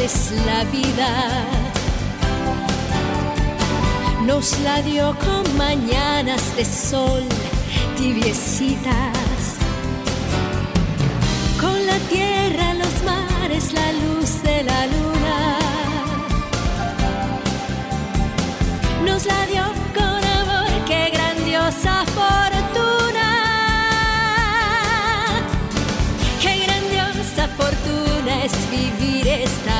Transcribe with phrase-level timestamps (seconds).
[0.00, 1.44] es la vida.
[4.24, 7.24] Nos la dio con mañanas de sol
[7.96, 9.38] tibiecitas.
[11.60, 15.58] Con la tierra, los mares, la luz de la luna.
[19.04, 19.64] Nos la dio
[19.98, 23.28] con amor, qué grandiosa fortuna.
[26.42, 29.77] Qué grandiosa fortuna es vivir esta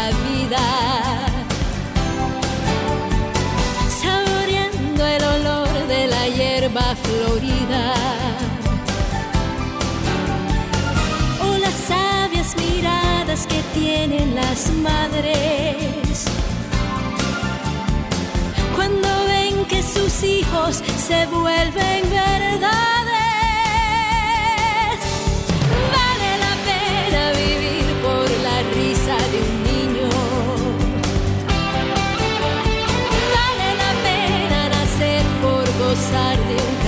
[4.01, 7.93] Saboreando el olor de la hierba florida.
[11.42, 16.25] O las sabias miradas que tienen las madres.
[18.75, 23.08] Cuando ven que sus hijos se vuelven verdades.
[36.11, 36.88] Por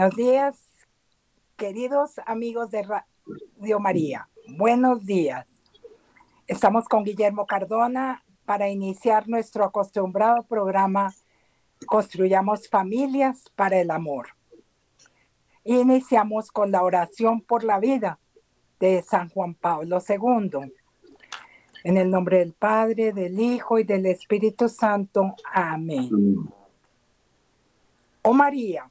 [0.00, 0.56] Buenos días,
[1.58, 4.30] queridos amigos de Radio María.
[4.48, 5.46] Buenos días.
[6.46, 11.14] Estamos con Guillermo Cardona para iniciar nuestro acostumbrado programa
[11.84, 14.28] Construyamos familias para el amor.
[15.64, 18.18] Iniciamos con la oración por la vida
[18.78, 20.72] de San Juan Pablo II.
[21.84, 25.34] En el nombre del Padre, del Hijo y del Espíritu Santo.
[25.52, 26.08] Amén.
[28.22, 28.90] Oh María,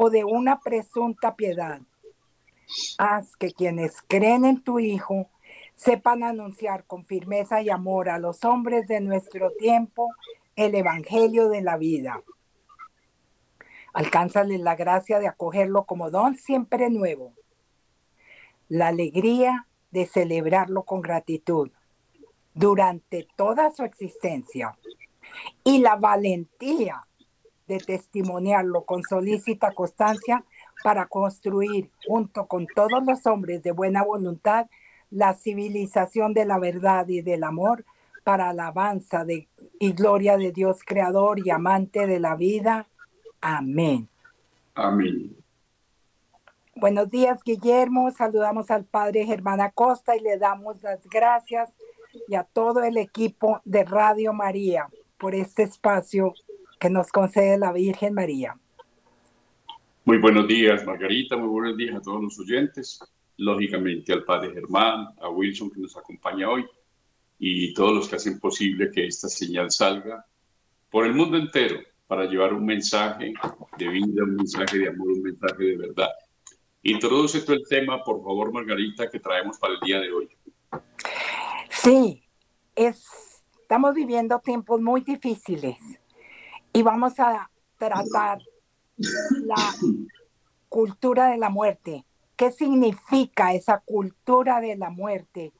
[0.00, 1.80] o de una presunta piedad.
[2.98, 5.28] Haz que quienes creen en tu Hijo
[5.74, 10.08] sepan anunciar con firmeza y amor a los hombres de nuestro tiempo
[10.54, 12.22] el Evangelio de la vida.
[13.92, 17.32] Alcánzale la gracia de acogerlo como don siempre nuevo,
[18.68, 21.72] la alegría de celebrarlo con gratitud
[22.54, 24.78] durante toda su existencia
[25.64, 27.07] y la valentía
[27.68, 30.44] de testimoniarlo con solícita constancia
[30.82, 34.66] para construir junto con todos los hombres de buena voluntad
[35.10, 37.84] la civilización de la verdad y del amor
[38.24, 39.48] para alabanza de,
[39.78, 42.86] y gloria de Dios creador y amante de la vida.
[43.40, 44.08] Amén.
[44.74, 45.34] Amén.
[46.74, 48.10] Buenos días, Guillermo.
[48.12, 51.70] Saludamos al padre Germán Acosta y le damos las gracias
[52.28, 54.88] y a todo el equipo de Radio María
[55.18, 56.34] por este espacio
[56.78, 58.56] que nos concede la Virgen María.
[60.04, 61.36] Muy buenos días, Margarita.
[61.36, 63.00] Muy buenos días a todos los oyentes.
[63.36, 66.66] Lógicamente al padre Germán, a Wilson que nos acompaña hoy
[67.38, 70.24] y todos los que hacen posible que esta señal salga
[70.90, 73.34] por el mundo entero para llevar un mensaje
[73.76, 76.08] de vida, un mensaje de amor, un mensaje de verdad.
[76.82, 80.28] Introduce todo el tema, por favor, Margarita, que traemos para el día de hoy.
[81.70, 82.22] Sí,
[82.74, 85.76] es, estamos viviendo tiempos muy difíciles
[86.78, 88.38] y vamos a tratar
[89.44, 89.74] la
[90.68, 92.04] cultura de la muerte.
[92.36, 95.50] ¿Qué significa esa cultura de la muerte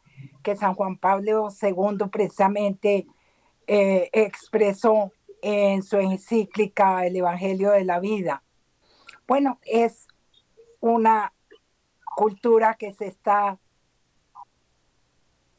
[0.44, 3.09] que San Juan Pablo II precisamente
[3.67, 5.11] eh, expresó
[5.43, 8.44] en su encíclica El Evangelio de la Vida?
[9.26, 10.06] Bueno, es
[10.79, 11.32] una
[12.14, 13.59] cultura que se está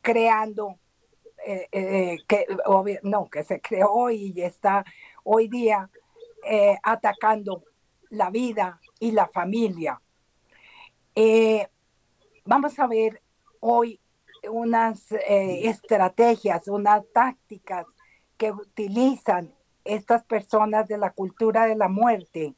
[0.02, 0.80] creando,
[1.46, 2.46] eh, eh, que
[3.04, 4.86] no, que se creó y está
[5.32, 5.88] hoy día
[6.44, 7.64] eh, atacando
[8.10, 10.02] la vida y la familia.
[12.46, 13.22] vamos a ver
[13.60, 14.00] hoy
[14.50, 17.86] unas estrategias, unas tácticas
[18.38, 19.54] que utilizan
[19.84, 22.56] estas personas de la cultura de la muerte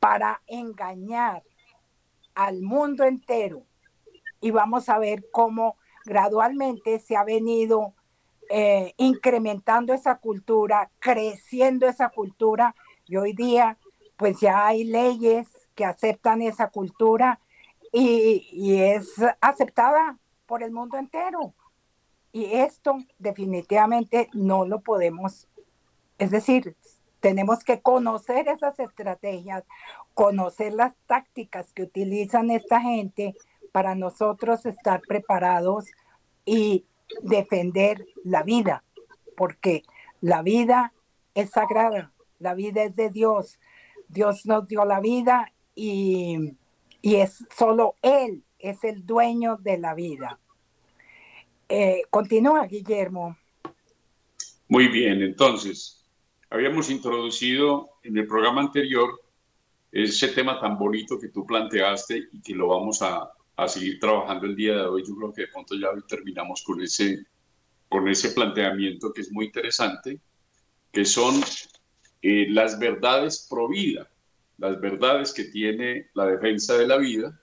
[0.00, 1.42] para engañar
[2.34, 3.66] al mundo entero.
[4.40, 5.76] Y vamos a ver cómo
[6.06, 7.94] gradualmente se ha venido
[8.50, 12.74] eh, incrementando esa cultura, creciendo esa cultura.
[13.06, 13.76] Y hoy día,
[14.16, 17.38] pues ya hay leyes que aceptan esa cultura
[17.92, 20.16] y, y es aceptada
[20.46, 21.54] por el mundo entero.
[22.32, 25.48] Y esto definitivamente no lo podemos,
[26.18, 26.76] es decir,
[27.20, 29.64] tenemos que conocer esas estrategias,
[30.14, 33.34] conocer las tácticas que utilizan esta gente
[33.72, 35.86] para nosotros estar preparados
[36.44, 36.84] y
[37.22, 38.84] defender la vida,
[39.36, 39.84] porque
[40.20, 40.92] la vida
[41.34, 43.58] es sagrada, la vida es de Dios.
[44.08, 46.52] Dios nos dio la vida y,
[47.02, 50.38] y es solo Él, es el dueño de la vida.
[51.68, 53.36] Eh, continúa, Guillermo.
[54.68, 55.98] Muy bien, entonces,
[56.50, 59.20] Habíamos introducido en el programa anterior
[59.92, 64.46] ese tema tan bonito que tú planteaste y que lo vamos a, a seguir trabajando
[64.46, 65.02] el día de hoy.
[65.04, 67.26] Yo creo que de pronto ya hoy terminamos con ese,
[67.88, 70.20] con ese planteamiento que es muy interesante,
[70.92, 71.40] que son
[72.22, 74.08] eh, las verdades pro vida,
[74.58, 77.36] las verdades que tiene la defensa de la vida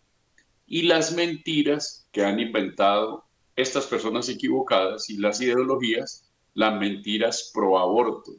[0.66, 3.26] y las mentiras que han inventado
[3.58, 8.32] estas personas equivocadas y las ideologías, las mentiras pro aborto.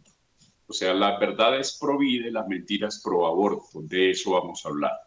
[0.67, 3.83] O sea, la verdad es pro vida y las mentiras pro aborto.
[3.83, 4.99] De eso vamos a hablar.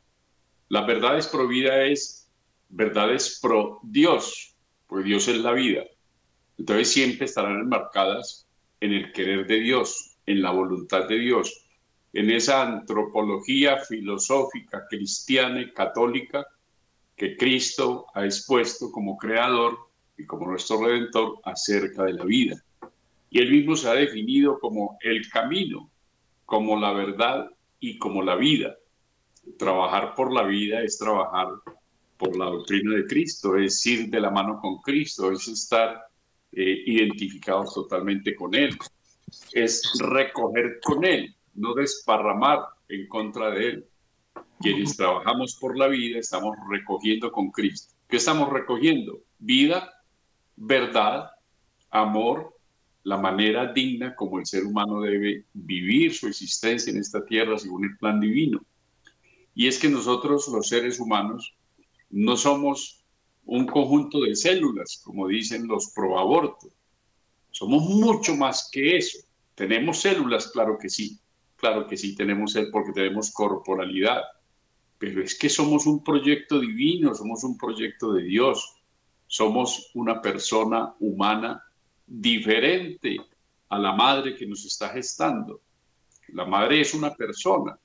[0.68, 2.28] La verdad es pro vida es
[2.70, 4.54] verdades pro Dios,
[4.88, 5.84] porque Dios es la vida.
[6.58, 8.48] Entonces siempre estarán enmarcadas
[8.80, 11.66] en el querer de Dios, en la voluntad de Dios,
[12.14, 16.46] en esa antropología filosófica cristiana y católica
[17.16, 19.78] que Cristo ha expuesto como creador
[20.18, 22.64] y como nuestro redentor acerca de la vida.
[23.30, 25.90] Y él mismo se ha definido como el camino,
[26.46, 27.50] como la verdad
[27.80, 28.76] y como la vida.
[29.58, 31.48] Trabajar por la vida es trabajar
[32.20, 36.04] por la doctrina de Cristo, es ir de la mano con Cristo, es estar
[36.52, 38.78] eh, identificados totalmente con Él,
[39.54, 42.60] es recoger con Él, no desparramar
[42.90, 43.86] en contra de Él.
[44.60, 47.94] Quienes trabajamos por la vida estamos recogiendo con Cristo.
[48.10, 49.20] ¿Qué estamos recogiendo?
[49.40, 49.90] Vida,
[50.58, 51.32] verdad,
[51.90, 52.54] amor,
[53.04, 57.86] la manera digna como el ser humano debe vivir su existencia en esta tierra según
[57.86, 58.60] el plan divino.
[59.56, 61.56] Y es que nosotros, los seres humanos,
[62.10, 63.04] no somos
[63.46, 66.72] un conjunto de células, como dicen los proabortos.
[67.51, 69.20] Somos mucho más que eso.
[69.56, 70.48] ¿Tenemos células?
[70.51, 71.20] Claro que sí.
[71.56, 74.22] Claro que sí, tenemos porque tenemos corporalidad.
[74.98, 78.75] Pero es que somos un proyecto divino, somos un proyecto de Dios.
[79.28, 81.63] Somos una persona humana
[82.06, 83.18] diferente
[83.70, 85.62] a la madre que nos está gestando.
[86.30, 87.78] La madre es una persona.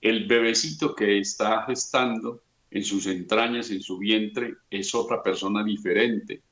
[0.00, 6.42] El bebecito que está gestando en sus entrañas, en su vientre, es otra persona diferente,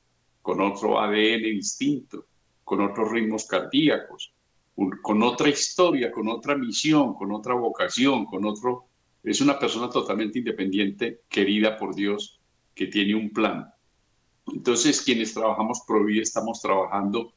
[0.41, 2.25] con otro ADN distinto,
[2.63, 4.33] con otros ritmos cardíacos,
[5.01, 8.85] con otra historia, con otra misión, con otra vocación, con otro...
[9.23, 12.39] Es una persona totalmente independiente, querida por Dios,
[12.73, 13.67] que tiene un plan.
[14.53, 17.33] Entonces, quienes trabajamos pro vida estamos trabajando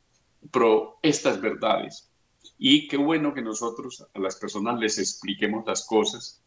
[0.51, 2.11] pro estas verdades.
[2.59, 6.43] Y qué bueno que nosotros a las personas les expliquemos las cosas,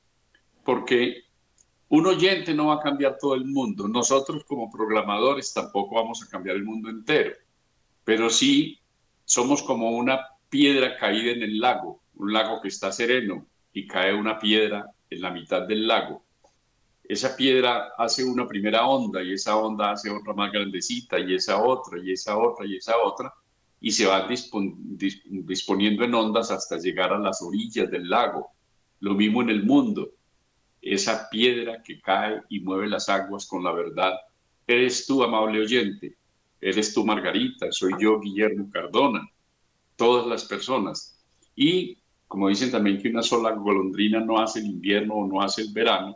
[0.63, 1.23] porque
[1.95, 3.87] un oyente no va a cambiar todo el mundo.
[3.87, 7.35] Nosotros como programadores tampoco vamos a cambiar el mundo entero,
[8.03, 8.79] pero sí
[9.25, 10.19] somos como una
[10.49, 15.21] piedra caída en el lago, un lago que está sereno y cae una piedra en
[15.21, 16.23] la mitad del lago
[17.03, 21.61] esa piedra hace una primera onda y esa onda hace otra más grandecita y esa
[21.61, 23.33] otra y esa otra y esa otra
[23.81, 28.47] y se va disponiendo en ondas hasta llegar a las orillas del lago.
[29.01, 30.07] Lo mismo en el mundo.
[30.83, 34.13] Esa piedra que cae y mueve las aguas con la verdad.
[34.67, 36.17] Eres tú, amable oyente.
[36.59, 37.71] Eres tú, Margarita.
[37.71, 39.21] Soy yo, Guillermo Cardona.
[39.95, 41.17] Todas las personas.
[41.55, 41.97] Y
[42.27, 45.71] como dicen también que una sola golondrina no hace el invierno o no hace el
[45.71, 46.15] verano,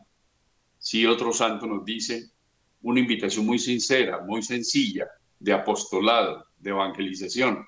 [0.80, 2.32] si otro santo nos dice
[2.82, 5.08] una invitación muy sincera, muy sencilla,
[5.40, 7.66] de apostolado, de evangelización.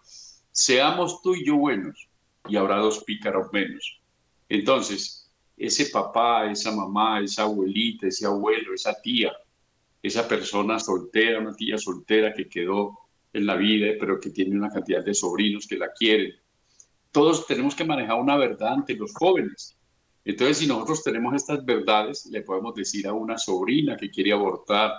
[0.52, 2.10] Seamos tú y yo buenos
[2.48, 4.02] y habrá dos pícaros menos.
[4.48, 5.19] Entonces,
[5.60, 9.34] ese papá, esa mamá, esa abuelita, ese abuelo, esa tía,
[10.02, 12.98] esa persona soltera, una tía soltera que quedó
[13.34, 16.34] en la vida, pero que tiene una cantidad de sobrinos que la quieren.
[17.12, 19.76] Todos tenemos que manejar una verdad ante los jóvenes.
[20.24, 24.94] Entonces, si nosotros tenemos estas verdades, le podemos decir a una sobrina que quiere abortar,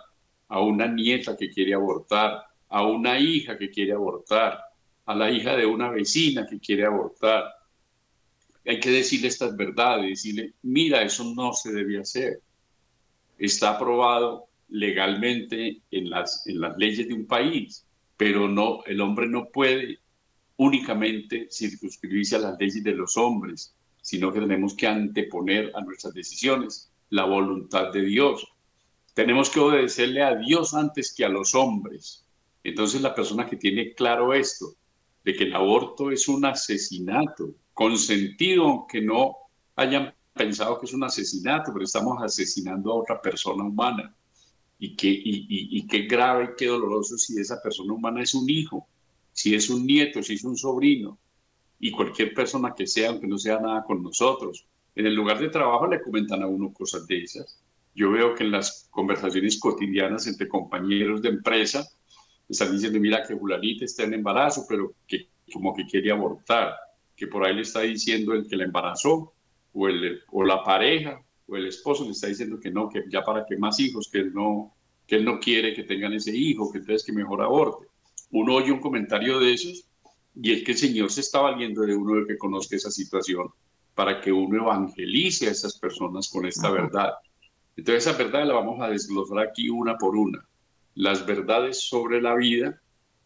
[0.48, 4.60] a una nieta que quiere abortar, a una hija que quiere abortar,
[5.06, 7.44] a la hija de una vecina que quiere abortar.
[8.70, 12.40] Hay que decirle estas verdades, decirle, mira, eso no se debe hacer.
[13.36, 17.84] Está aprobado legalmente en las, en las leyes de un país,
[18.16, 19.98] pero no, el hombre no puede
[20.56, 26.14] únicamente circunscribirse a las leyes de los hombres sino que tenemos que anteponer a nuestras
[26.14, 28.46] decisiones la voluntad de Dios.
[29.14, 32.24] Tenemos que obedecerle a Dios antes que a los hombres.
[32.64, 34.74] Entonces la persona que tiene claro esto,
[35.24, 37.50] de que el aborto es un asesinato,
[37.80, 39.34] consentido aunque no
[39.74, 44.14] hayan pensado que es un asesinato, pero estamos asesinando a otra persona humana.
[44.78, 48.86] Y qué, y qué grave y qué doloroso si esa persona humana es un hijo,
[49.32, 51.16] si es un nieto, si es un sobrino,
[51.78, 54.66] y cualquier persona que sea, aunque no sea nada con nosotros.
[54.94, 57.62] En el lugar de trabajo le comentan a uno cosas de esas.
[57.94, 61.88] Yo veo que en las conversaciones cotidianas entre compañeros de empresa
[62.46, 66.74] están diciendo, mira que Julanita está en embarazo, pero que como que quiere abortar,
[67.20, 69.34] que por ahí le está diciendo el que la embarazó,
[69.74, 73.22] o, el, o la pareja, o el esposo le está diciendo que no, que ya
[73.22, 74.74] para que más hijos, que él no,
[75.06, 77.88] que él no quiere que tengan ese hijo, que entonces que mejor aborte.
[78.30, 79.84] Uno oye un comentario de esos
[80.34, 83.48] y es que el Señor se está valiendo de uno de que conozca esa situación
[83.94, 87.12] para que uno evangelice a esas personas con esta verdad.
[87.76, 90.42] Entonces esa verdad la vamos a desglosar aquí una por una.
[90.94, 92.80] Las verdades sobre la vida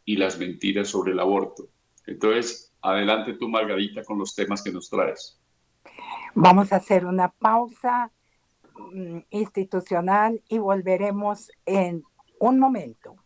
[0.04, 1.68] y las mentiras sobre el aborto.
[2.06, 5.38] Entonces, adelante tú, Margarita, con los temas que nos traes.
[6.34, 8.10] Vamos a hacer una pausa
[8.92, 12.04] mm, institucional y volveremos en
[12.38, 13.16] un momento.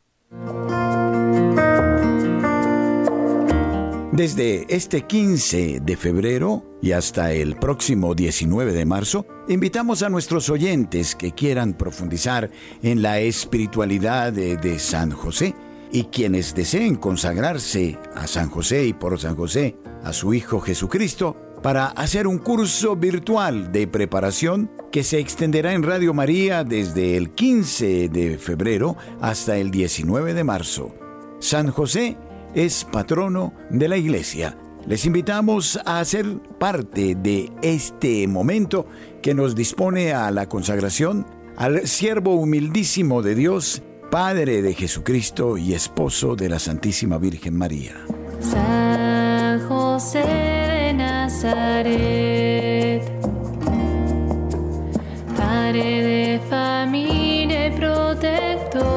[4.13, 10.51] Desde este 15 de febrero y hasta el próximo 19 de marzo, invitamos a nuestros
[10.51, 12.51] oyentes que quieran profundizar
[12.83, 15.55] en la espiritualidad de, San José
[15.91, 21.37] y quienes deseen consagrarse a San José y por San José a su Hijo Jesucristo
[21.63, 27.31] para hacer un curso virtual de preparación que se extenderá en Radio María desde el
[27.31, 30.95] 15 de febrero hasta el 19 de marzo.
[31.41, 32.17] San José
[32.55, 34.57] es patrono de la iglesia.
[34.87, 38.87] Les invitamos a ser parte de este momento
[39.23, 41.27] que nos dispone a la consagración
[41.57, 48.07] al siervo humildísimo de Dios, Padre de Jesucristo y esposo de la Santísima Virgen María.
[48.41, 51.43] San José de Nazaret,
[55.37, 58.89] Padre de familia y protector.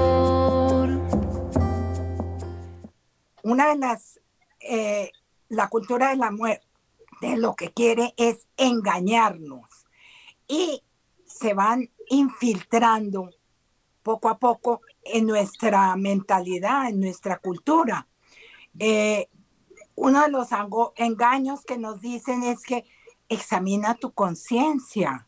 [3.44, 4.18] Una de las,
[4.62, 5.12] eh,
[5.50, 6.66] la cultura de la muerte,
[7.36, 9.68] lo que quiere es engañarnos
[10.48, 10.82] y
[11.26, 13.30] se van infiltrando
[14.04, 18.08] poco a poco en nuestra mentalidad, en nuestra cultura.
[18.80, 19.28] Eh,
[19.96, 20.50] uno de los
[20.96, 22.86] engaños que nos dicen es que
[23.30, 25.28] examina tu conciencia.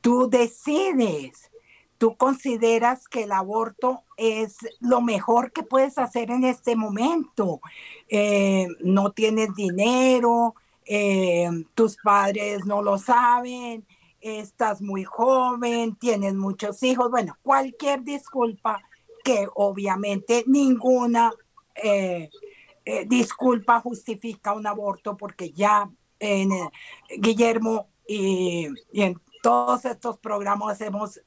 [0.00, 1.50] Tú decides,
[1.98, 7.60] tú consideras que el aborto es lo mejor que puedes hacer en este momento.
[8.08, 13.86] Eh, no tienes dinero, eh, tus padres no lo saben,
[14.22, 18.80] estás muy joven, tienes muchos hijos, bueno, cualquier disculpa
[19.24, 21.32] que obviamente ninguna
[21.74, 22.30] eh,
[22.84, 26.70] eh, disculpa justifica un aborto porque ya en eh,
[27.18, 31.20] Guillermo y, en todos estos programas hemos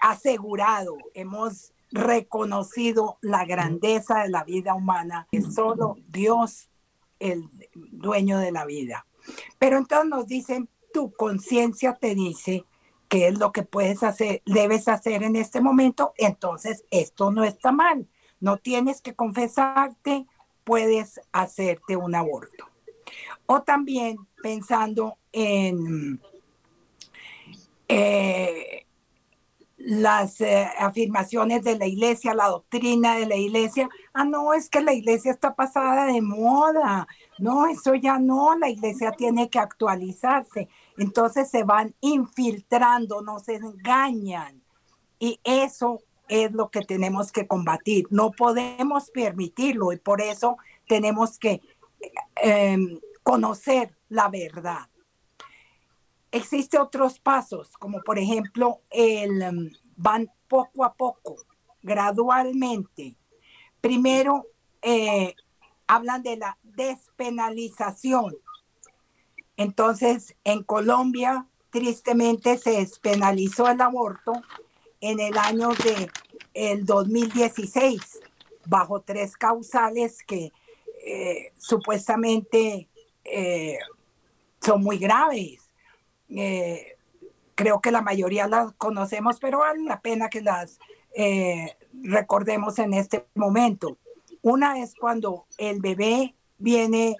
[0.00, 6.68] asegurado, hemos reconocido la grandeza de la vida humana, que solo Dios
[7.18, 9.06] el dueño de la vida.
[9.58, 12.64] Pero entonces nos dicen, tu conciencia te dice
[13.08, 17.72] qué es lo que puedes hacer, debes hacer en este momento, entonces esto no está
[17.72, 18.06] mal.
[18.40, 20.26] No tienes que confesarte,
[20.64, 22.68] puedes hacerte un aborto.
[23.46, 26.20] O también pensando en
[27.88, 28.86] eh,
[29.78, 33.88] las eh, afirmaciones de la iglesia, la doctrina de la iglesia.
[34.12, 37.08] Ah, no, es que la iglesia está pasada de moda.
[37.38, 40.68] No, eso ya no, la iglesia tiene que actualizarse.
[40.96, 44.62] Entonces se van infiltrando, nos engañan.
[45.18, 48.06] Y eso es lo que tenemos que combatir.
[48.10, 51.60] No podemos permitirlo y por eso tenemos que
[52.36, 54.88] em, conocer la verdad.
[56.30, 61.36] Existen otros pasos, como por ejemplo, el, em, van poco a poco,
[61.82, 63.16] gradualmente.
[63.80, 64.46] Primero,
[64.82, 65.34] eh,
[65.88, 68.36] hablan de la despenalización.
[69.56, 74.32] Entonces, en Colombia, tristemente, se despenalizó el aborto
[75.00, 76.10] en el año de
[76.54, 78.20] el 2016
[78.66, 80.52] bajo tres causales que
[81.04, 82.88] eh, supuestamente
[83.24, 83.78] eh,
[84.60, 85.70] son muy graves.
[86.28, 86.96] Eh,
[87.54, 90.78] creo que la mayoría las conocemos, pero vale la pena que las
[92.02, 93.96] recordemos en este momento.
[94.42, 97.16] Una es cuando el bebé viene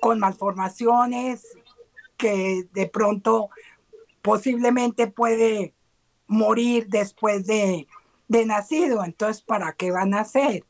[0.00, 1.46] con malformaciones
[2.16, 3.50] que de pronto
[4.22, 5.74] posiblemente puede
[6.26, 7.86] morir después de,
[8.28, 9.04] nacido.
[9.04, 10.64] Entonces, ¿para qué van a hacer?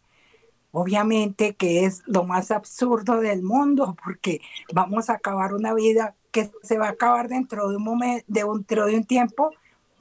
[0.72, 4.42] Obviamente que es lo más absurdo del mundo porque
[4.74, 8.44] vamos a acabar una vida que se va a acabar dentro de un momento, de
[8.44, 9.52] dentro de un tiempo,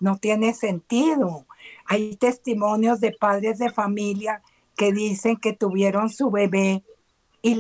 [0.02, 1.46] no tiene sentido.
[1.86, 4.42] Hay testimonios de padres de familia
[4.76, 6.84] que dicen que tuvieron su bebé
[7.42, 7.60] y,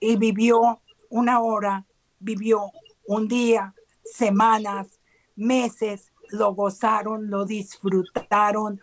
[0.00, 1.86] y vivió una hora,
[2.18, 2.70] vivió
[3.06, 4.88] un día, semanas,
[5.36, 8.80] meses, lo gozaron, lo disfrutaron,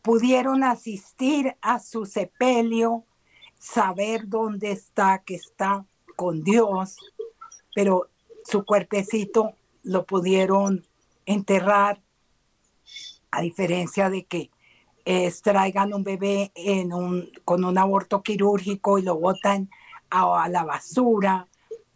[0.00, 3.04] pudieron asistir a su sepelio,
[3.58, 5.84] saber dónde está, que está
[6.16, 6.96] con Dios,
[7.74, 8.08] pero
[8.44, 10.84] su cuerpecito lo pudieron
[11.26, 12.00] enterrar,
[13.30, 14.50] a diferencia de que
[15.04, 19.70] extraigan un bebé en un, con un aborto quirúrgico y lo botan
[20.10, 21.46] a, la basura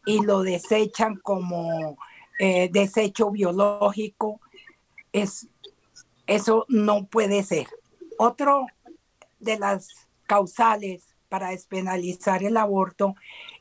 [0.05, 1.99] y lo desechan como
[2.38, 4.40] eh, desecho biológico.
[5.12, 5.49] Es,
[6.27, 7.66] eso no puede ser.
[8.19, 8.66] Otro
[9.38, 9.88] de las
[10.27, 13.14] causales para despenalizar el aborto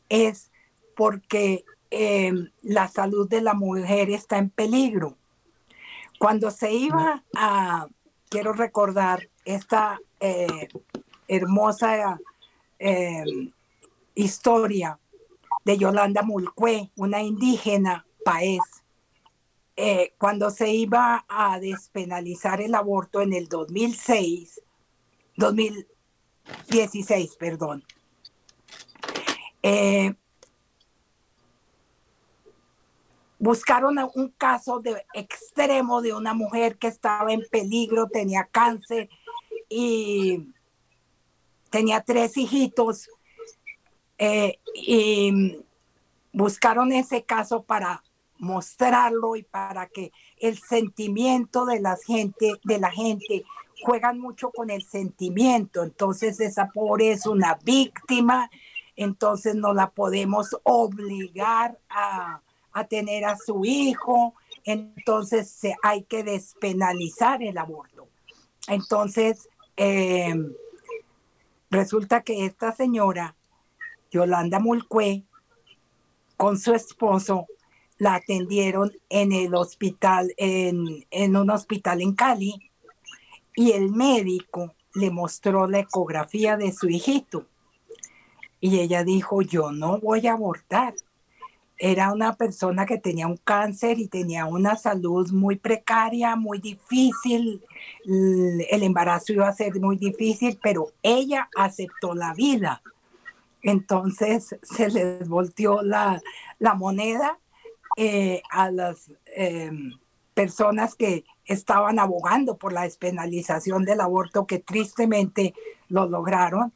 [0.09, 0.51] es
[0.95, 2.31] porque eh,
[2.61, 5.17] la salud de la mujer está en peligro.
[6.19, 7.87] Cuando se iba a,
[8.35, 10.67] quiero recordar, esta eh,
[11.25, 12.19] hermosa
[12.79, 13.23] eh,
[14.13, 14.99] historia
[15.63, 18.59] de Yolanda Mulcue, una indígena país,
[19.77, 24.59] eh, cuando se iba a despenalizar el aborto en el 2006,
[25.37, 27.85] 2016, perdón.
[33.39, 39.09] Buscaron un caso de extremo de una mujer que estaba en peligro, tenía cáncer
[39.69, 40.53] y
[41.69, 43.09] tenía tres hijitos
[44.17, 45.57] eh, y
[46.31, 48.03] buscaron ese caso para
[48.37, 53.43] mostrarlo y para que el sentimiento de la gente, de la gente
[53.83, 58.49] juegan mucho con el sentimiento, entonces esa pobre es una víctima,
[58.95, 62.41] entonces no la podemos obligar a,
[62.83, 64.33] tener a su hijo,
[64.65, 68.07] entonces hay que despenalizar el aborto.
[68.67, 70.51] Entonces, em,
[71.69, 73.35] resulta que esta señora,
[74.11, 75.23] Yolanda Mulcue,
[76.37, 77.47] con su esposo,
[77.97, 82.69] la atendieron en el hospital, en, en un hospital en Cali,
[83.55, 87.45] y el médico le mostró la ecografía de su hijito.
[88.59, 90.95] Y ella dijo, yo no voy a abortar.
[91.77, 97.61] Era una persona que tenía un cáncer y tenía una salud muy precaria, muy difícil.
[98.05, 102.81] El embarazo iba a ser muy difícil, pero ella aceptó la vida.
[103.61, 106.21] Entonces se les volteó la,
[106.75, 107.37] moneda
[107.97, 109.91] eh, a las em,
[110.33, 115.53] personas que estaban abogando por la despenalización del aborto, que tristemente
[115.89, 116.73] lo lograron,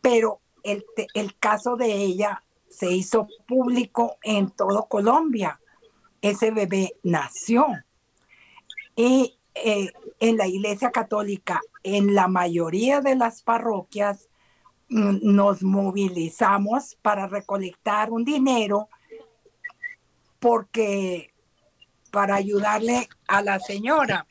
[0.00, 5.60] pero el, el caso de ella se hizo público en todo Colombia.
[6.20, 7.66] Ese bebé nació.
[8.94, 14.28] Y eh, en la Iglesia Católica, en la mayoría de las parroquias,
[14.88, 18.88] mm, nos movilizamos para recolectar un dinero
[20.40, 21.30] porque
[22.10, 24.26] para ayudarle a la señora.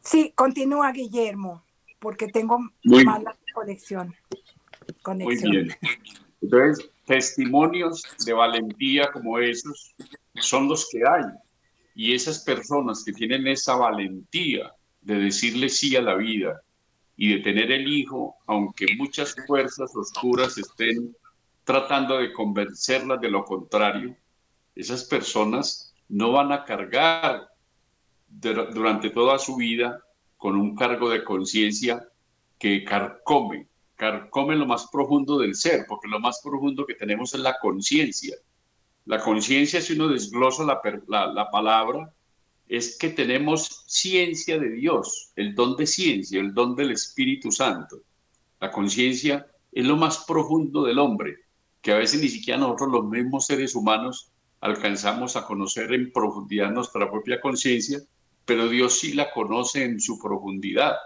[0.00, 1.64] Sí, continúa Guillermo,
[1.98, 4.14] porque tengo mala conexión.
[5.06, 5.74] Muy bien.
[6.40, 9.94] Entonces, testimonios de valentía como esos
[10.34, 11.24] son los que hay.
[11.94, 16.60] Y esas personas que tienen esa valentía de decirle sí a la vida
[17.16, 21.16] y de tener el hijo, aunque muchas fuerzas oscuras estén
[21.64, 24.14] tratando de convencerlas de lo contrario,
[24.74, 27.48] esas personas no van a cargar
[28.28, 29.98] durante toda su vida
[30.36, 32.06] con un cargo de conciencia
[32.58, 37.40] que carcome, carcome lo más profundo del ser, porque lo más profundo que tenemos es
[37.40, 38.36] la conciencia.
[39.06, 40.80] La conciencia, si uno desglosa la,
[41.32, 42.10] la, palabra,
[42.68, 48.02] es que tenemos ciencia de Dios, el don de ciencia, el don del Espíritu Santo.
[48.60, 51.36] La conciencia es lo más profundo del hombre,
[51.80, 54.30] que a veces ni siquiera nosotros los mismos seres humanos
[54.60, 58.00] alcanzamos a conocer en profundidad nuestra propia conciencia,
[58.44, 60.96] pero Dios sí la conoce en su profundidad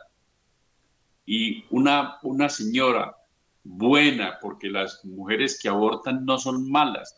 [1.33, 3.17] y una, una señora
[3.63, 7.15] buena, porque las mujeres que abortan no son malas,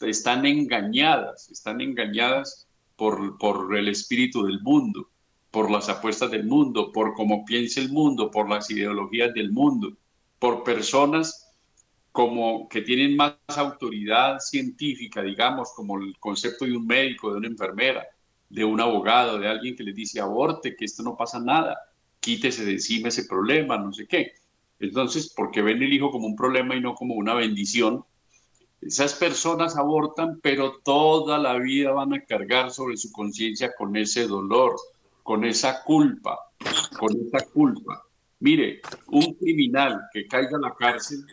[0.00, 5.10] están engañadas, están engañadas por, por el espíritu del mundo,
[5.52, 9.92] por las apuestas del mundo, por cómo piensa el mundo, por las ideologías del mundo,
[10.40, 11.54] por personas
[12.10, 17.46] como que tienen más autoridad científica, digamos, como el concepto de un médico, de una
[17.46, 18.04] enfermera,
[18.48, 21.78] de un abogado, de alguien que les dice aborte, que esto no pasa nada
[22.26, 24.32] quítese de encima ese problema, no sé qué.
[24.80, 28.04] Entonces, porque ven el hijo como un problema y no como una bendición,
[28.82, 34.26] esas personas abortan, pero toda la vida van a cargar sobre su conciencia con ese
[34.26, 34.74] dolor,
[35.22, 36.36] con esa culpa,
[36.98, 38.02] con esa culpa.
[38.40, 41.24] Mire, un criminal que caiga en la cárcel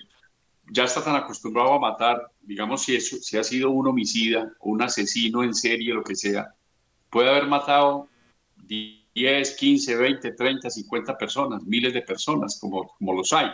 [0.71, 4.83] ya está tan acostumbrado a matar, digamos si, eso, si ha sido un homicida un
[4.83, 6.53] asesino en serie, lo que sea,
[7.09, 8.07] puede haber matado
[8.67, 13.51] 10, 15, 20, 30, 50 personas, miles de personas, como, como los hay.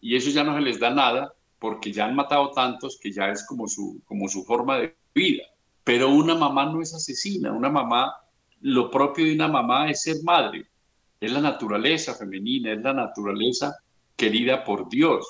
[0.00, 3.30] Y eso ya no se les da nada porque ya han matado tantos que ya
[3.30, 5.44] es como su, como su forma de vida.
[5.84, 8.12] Pero una mamá no es asesina, una mamá,
[8.60, 10.66] lo propio de una mamá es ser madre,
[11.20, 13.76] es la naturaleza femenina, es la naturaleza
[14.16, 15.26] querida por Dios.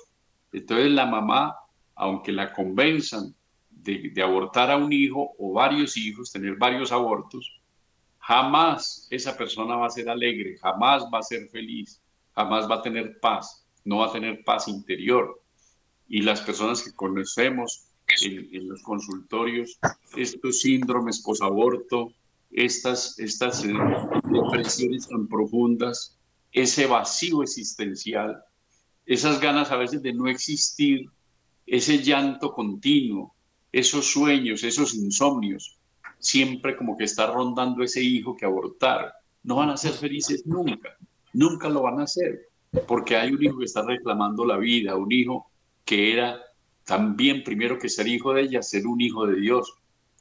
[0.53, 1.55] Entonces la mamá,
[1.95, 3.35] aunque la convenzan
[3.71, 7.62] de abortar a un hijo o varios hijos, tener varios abortos,
[8.23, 12.01] Jamás esa persona va a ser alegre, jamás va a ser feliz,
[12.37, 15.43] jamás va a tener paz, no va a tener paz interior.
[16.09, 17.89] Y las personas que conocemos
[18.23, 19.79] en, los consultorios,
[20.17, 22.13] estos síndromes posaborto,
[22.53, 23.73] estas, estas eh,
[24.31, 26.17] depresiones tan profundas,
[26.53, 28.41] ese vacío existencial,
[29.05, 31.11] esas ganas a veces de no existir,
[31.67, 33.35] ese llanto continuo,
[33.73, 35.77] esos sueños, esos insomnios,
[36.23, 39.13] siempre como que está rondando ese hijo que abortar.
[39.43, 40.97] No van a ser felices nunca,
[41.33, 42.49] nunca lo van a hacer,
[42.87, 45.51] porque hay un hijo que está reclamando la vida, un hijo
[45.85, 46.41] que era
[46.85, 49.75] también primero que ser hijo de ella, ser un hijo de Dios.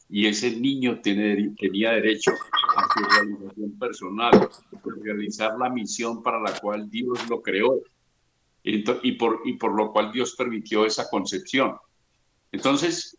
[0.10, 2.32] Y ese niño tiene, tenía derecho
[2.76, 7.80] a su realización personal, a realizar la misión para la cual Dios lo creó
[8.64, 11.76] y por, y por lo cual Dios permitió esa concepción.
[12.52, 13.18] Entonces,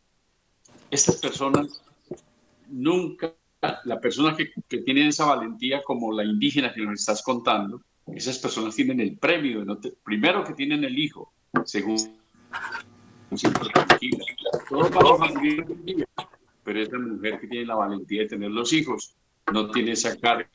[0.91, 1.83] estas personas
[2.73, 3.33] nunca
[3.85, 8.39] la persona que, que tiene esa valentía como la indígena que nos estás contando, esas
[8.39, 9.65] personas tienen el premio,
[10.05, 11.33] primero que tienen el hijo,
[11.65, 12.11] segundo,
[16.65, 19.15] pero esa mujer que tiene la valentía de tener los hijos
[19.53, 20.49] no tiene esa carga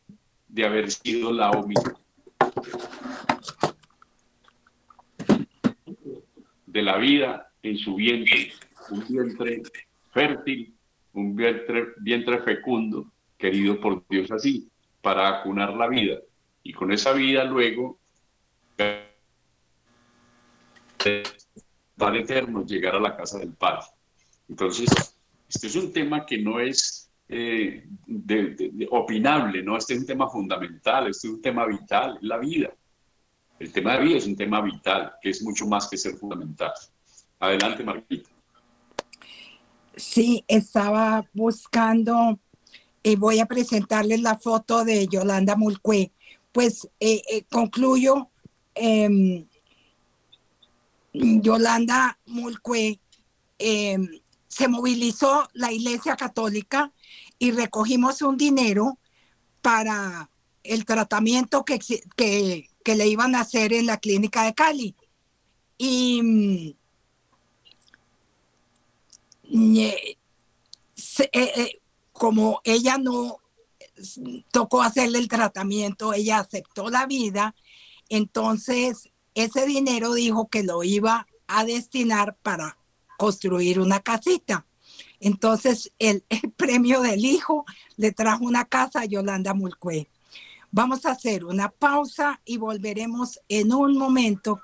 [0.48, 1.96] de haber sido la omisión
[6.66, 8.52] de la vida en su vientre,
[8.90, 9.64] un vientre
[10.14, 10.74] fértil,
[11.18, 14.70] un vientre, fecundo, querido por Dios así,
[15.02, 16.20] para acunar la vida.
[16.64, 17.98] Y con esa vida luego
[21.98, 23.86] para eterno llegar a la casa del Padre.
[24.48, 24.90] Entonces,
[25.50, 27.88] este es un tema que no es eh,
[28.92, 29.76] opinable, ¿no?
[29.78, 32.72] Este es un tema fundamental, este es un tema vital, la vida.
[33.60, 36.72] El tema de vida es un tema vital, que es mucho más que ser fundamental.
[37.40, 38.37] Adelante, Marquita.
[39.98, 42.40] Sí, estaba buscando
[43.02, 46.12] y voy a presentarles la foto de Yolanda Mulcue.
[46.52, 48.30] Pues eh, eh, concluyo,
[48.76, 49.48] em,
[51.14, 53.00] Yolanda Mulcue
[53.58, 54.08] em,
[54.48, 56.92] se movilizó la Iglesia Católica
[57.40, 59.00] y recogimos un dinero
[59.64, 60.30] para
[60.64, 61.80] el tratamiento que,
[62.16, 64.96] que, que le iban a hacer en la clínica de Cali.
[65.80, 66.77] Y mm,
[69.52, 70.18] eh,
[71.32, 71.80] eh,
[72.14, 73.38] como ella no
[74.52, 77.56] tocó hacerle el tratamiento, ella aceptó la vida,
[78.10, 82.78] entonces ese dinero dijo que lo iba a destinar para
[83.18, 84.66] construir una casita.
[85.20, 90.08] Entonces el, el premio del hijo le trajo una casa a Yolanda Mulcue.
[90.72, 94.60] Vamos a hacer una pausa y volveremos en un momento,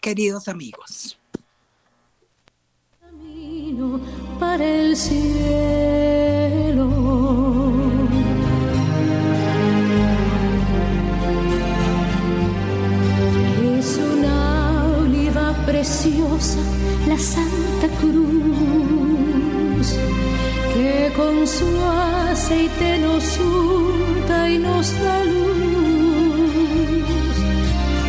[0.00, 1.18] queridos amigos.
[4.38, 5.22] Para el cielo.
[13.78, 16.58] Es una oliva preciosa,
[17.08, 19.86] la Santa Cruz,
[20.74, 21.66] que con su
[22.30, 25.42] aceite nos unta y nos da luz.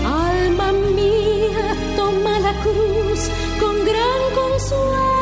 [0.05, 5.12] Alma mía, toma la cruz con gran consuelo,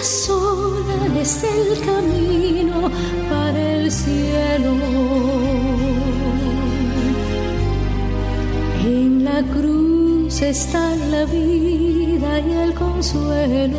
[0.00, 2.90] que ella sola es el camino
[3.28, 4.74] para el cielo.
[8.84, 13.78] En la cruz está la vida y el consuelo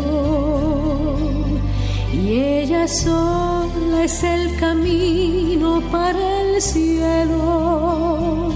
[2.13, 8.51] y ella sola es el camino para el cielo.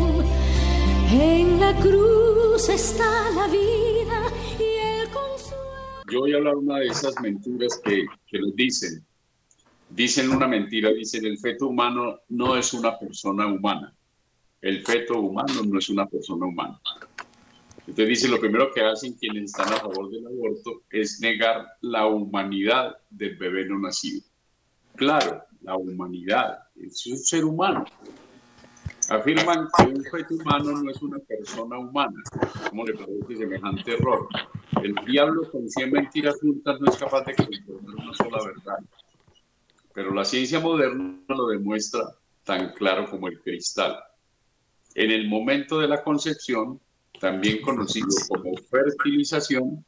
[1.11, 3.84] En la cruz está la vida.
[6.15, 9.05] Yo voy a hablar una de esas mentiras que, que dicen.
[9.89, 13.93] Dicen una mentira, dicen el feto humano no es una persona humana.
[14.61, 16.79] El feto humano no es una persona humana.
[17.79, 22.07] Entonces dice, lo primero que hacen quienes están a favor del aborto es negar la
[22.07, 24.21] humanidad del bebé no nacido.
[24.95, 27.83] Claro, la humanidad, es un ser humano.
[29.09, 32.23] Afirman que un feto humano no es una persona humana.
[32.69, 34.27] ¿Cómo le parece semejante error?
[34.81, 38.79] El diablo con 100 mentiras juntas no es capaz de confirmar una sola verdad.
[39.93, 42.01] Pero la ciencia moderna lo demuestra
[42.43, 43.95] tan claro como el cristal.
[44.95, 46.79] En el momento de la concepción,
[47.19, 49.85] también conocido como fertilización,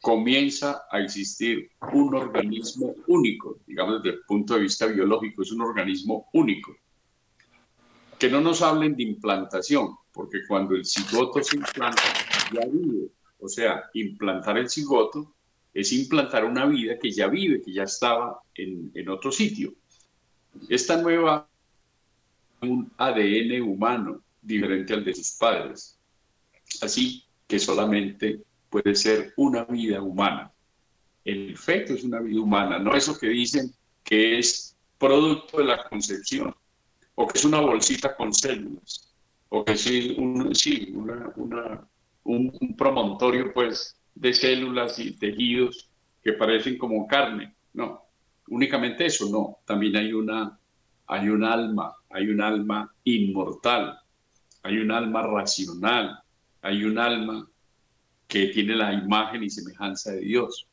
[0.00, 5.60] comienza a existir un organismo único, digamos desde el punto de vista biológico, es un
[5.60, 6.74] organismo único.
[8.20, 12.02] Que no nos hablen de implantación, porque cuando el cigoto se implanta,
[12.52, 13.08] ya vive.
[13.40, 15.34] O sea, implantar el cigoto
[15.74, 19.72] es implantar una vida que ya vive, que ya estaba en, en otro sitio.
[20.68, 21.48] Esta nueva,
[22.60, 25.96] un ADN humano diferente al de sus padres
[26.80, 30.52] Así que solamente puede ser una vida humana.
[31.24, 33.72] El feto es una vida humana, no eso que dicen
[34.04, 36.54] que es producto de la concepción,
[37.20, 39.12] o que es una bolsita con células,
[39.50, 40.94] o que es un, sí,
[42.24, 45.86] un, promontorio pues, de células y tejidos
[46.22, 47.52] que parecen como carne.
[47.74, 48.00] No,
[48.48, 49.58] únicamente eso, no.
[49.66, 50.58] También hay una,
[51.06, 53.98] hay un alma, hay un alma inmortal,
[54.62, 56.22] hay un alma racional,
[56.62, 57.46] hay un alma
[58.26, 60.66] que tiene la imagen y semejanza de Dios.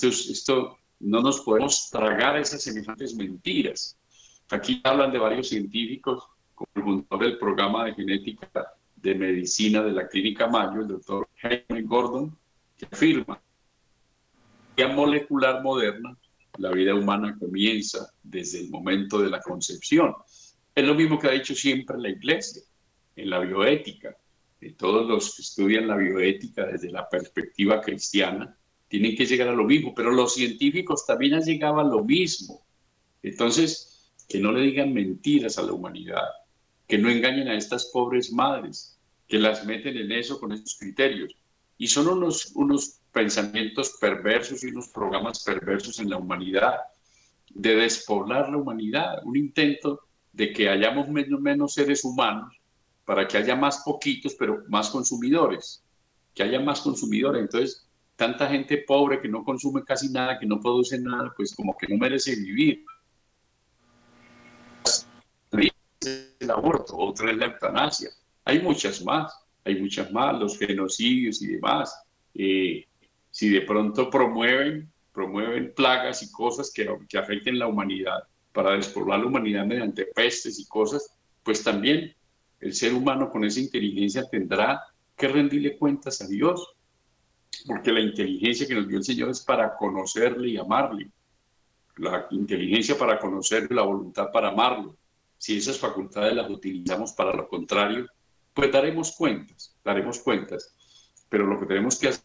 [0.00, 3.96] Esto, no nos podemos tragar esas semejantes mentiras.
[4.50, 8.48] Aquí hablan de varios científicos, como el fundador del programa de genética
[8.96, 12.36] de medicina de la Clínica Mayo, el doctor Henry Gordon,
[12.76, 13.40] que afirma
[14.84, 16.16] molecular moderna,
[16.58, 20.14] la vida humana comienza desde el momento de la concepción.
[20.74, 22.62] Es lo mismo que ha dicho siempre la Iglesia
[23.16, 24.16] en la bioética.
[24.76, 28.56] todos los que estudian la bioética desde la perspectiva cristiana
[28.88, 32.64] tienen que llegar a lo mismo, pero los científicos también han llegado a lo mismo.
[33.22, 33.85] Entonces,
[34.28, 36.28] que no le digan mentiras a la humanidad,
[36.86, 41.34] que no engañen a estas pobres madres, que las meten en eso con esos criterios.
[41.78, 46.76] Y son unos, unos pensamientos perversos y unos programas perversos en la humanidad,
[47.50, 50.00] de despoblar la humanidad, un intento
[50.32, 52.54] de que hayamos menos, menos seres humanos
[53.04, 55.82] para que haya más poquitos, pero más consumidores,
[56.34, 57.40] que haya más consumidores.
[57.40, 61.76] Entonces, tanta gente pobre que no consume casi nada, que no produce nada, pues como
[61.76, 62.84] que no merece vivir.
[66.06, 68.10] El aborto, otra es la eutanasia.
[68.44, 72.02] Hay muchas más, hay muchas más, los genocidios y demás.
[72.34, 72.86] Eh,
[73.30, 79.20] si de pronto promueven, promueven plagas y cosas que, que afecten la humanidad para despoblar
[79.20, 81.10] la humanidad mediante pestes y cosas,
[81.42, 82.14] pues también
[82.60, 84.82] el ser humano con esa inteligencia tendrá
[85.16, 86.74] que rendirle cuentas a Dios,
[87.66, 91.10] porque la inteligencia que nos dio el Señor es para conocerle y amarle.
[91.96, 94.94] La inteligencia para conocerle, la voluntad para amarlo.
[95.38, 98.06] Si esas facultades las utilizamos para lo contrario,
[98.54, 100.74] pues daremos cuentas, daremos cuentas.
[101.28, 102.24] Pero lo que tenemos que hacer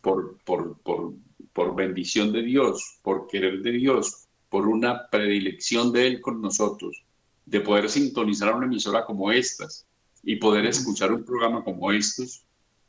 [0.00, 1.14] por, por, por,
[1.52, 7.04] por bendición de Dios, por querer de Dios, por una predilección de Él con nosotros,
[7.46, 9.86] de poder sintonizar una emisora como estas
[10.22, 12.44] y poder escuchar un programa como estos,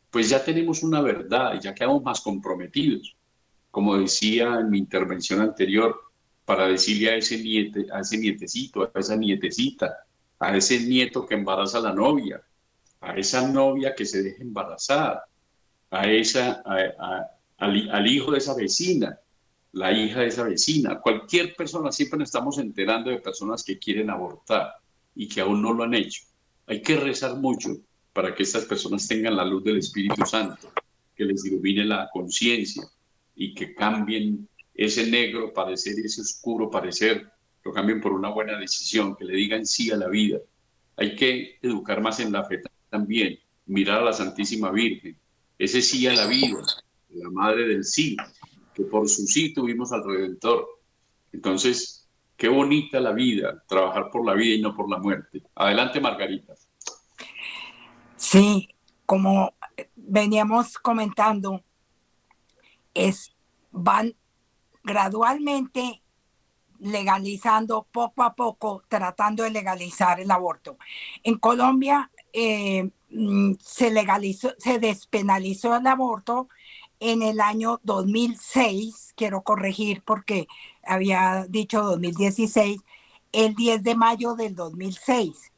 [0.10, 3.15] pues ya tenemos una verdad ya quedamos más comprometidos.
[3.69, 6.11] Como decía en mi intervención anterior,
[6.45, 10.06] para decirle a ese, niete, a ese nietecito, a esa nietecita,
[10.39, 12.41] a ese nieto que embaraza a la novia,
[13.01, 15.23] a esa novia que se deja embarazar,
[15.91, 16.63] a esa,
[17.58, 19.19] al, hijo de esa vecina,
[19.73, 24.10] la hija de esa vecina, cualquier persona, siempre nos estamos enterando de personas que quieren
[24.10, 24.73] abortar
[25.15, 26.23] y que aún no lo han hecho.
[26.67, 27.77] Hay que rezar mucho
[28.13, 30.71] para que estas personas tengan la luz del Espíritu Santo,
[31.15, 32.84] que les ilumine la conciencia
[33.36, 37.29] y que cambien ese negro parecer ese oscuro parecer,
[37.63, 40.39] lo cambien por una buena decisión, que le digan sí a la vida.
[40.97, 45.17] Hay que educar más en la fe también, mirar a la Santísima Virgen,
[45.57, 46.62] ese sí a la vida,
[47.10, 48.17] la madre del sí,
[48.73, 50.67] que por su sí tuvimos al Redentor.
[51.31, 55.43] Entonces, qué bonita la vida, trabajar por la vida y no por la muerte.
[55.55, 56.55] Adelante, Margarita.
[58.17, 58.69] Sí,
[59.05, 59.53] como
[59.95, 61.63] veníamos comentando,
[62.93, 63.31] es,
[63.71, 64.15] van
[64.84, 66.02] gradualmente
[66.80, 70.78] legalizando poco a poco, tratando de legalizar el aborto.
[71.24, 76.50] En Colombia eh, mm, se legalizó, se despenalizó el aborto
[77.00, 80.48] en el año 2006, quiero corregir porque
[80.84, 82.80] había dicho 2016,
[83.32, 85.52] el 10 de mayo del 2006.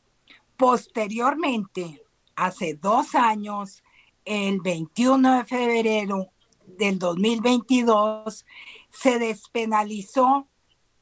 [0.55, 2.01] Posteriormente,
[2.35, 3.83] hace dos años,
[4.23, 6.29] el 21 de febrero
[6.65, 8.45] del 2022,
[8.93, 10.47] se despenalizó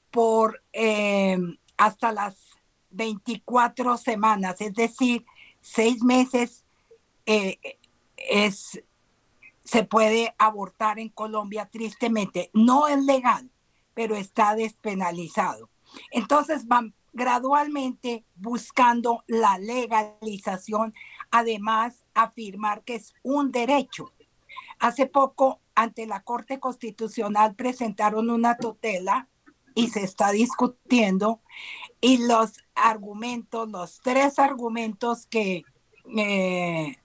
[0.09, 1.37] por eh,
[1.77, 2.37] hasta las
[2.91, 5.25] 24 semanas, es decir,
[5.61, 6.63] seis meses
[7.25, 7.59] eh,
[8.17, 8.81] es
[9.63, 12.49] se puede abortar en Colombia tristemente.
[12.53, 13.49] No es legal,
[13.93, 15.69] pero está despenalizado.
[16.11, 20.93] Entonces van gradualmente buscando la legalización,
[21.29, 24.11] además afirmar que es un derecho.
[24.79, 29.27] Hace poco ante la Corte Constitucional presentaron una tutela
[29.75, 31.39] y se está discutiendo
[32.01, 35.63] y los argumentos, los tres argumentos que
[36.17, 36.97] eh,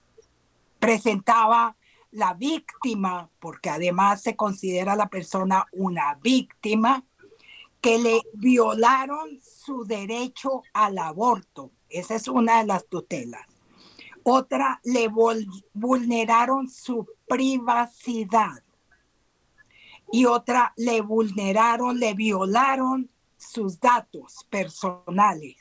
[0.79, 1.77] presentaba
[2.11, 7.05] la víctima, porque además se considera la persona una víctima,
[7.81, 11.71] que le violaron su derecho al aborto.
[11.91, 13.47] Esa es una de las tutelas.
[14.23, 15.09] Otra, le
[15.73, 18.63] vulneraron su privacidad.
[20.13, 25.57] Y otra, le vulneraron, le violaron sus datos personales.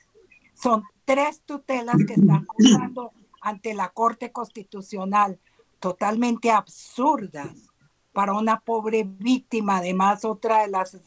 [0.54, 5.40] Son tres tutelas que están jugando ante la Corte Constitucional
[5.80, 7.72] totalmente absurdas
[8.12, 9.78] para una pobre víctima.
[9.78, 10.98] Además, otra de las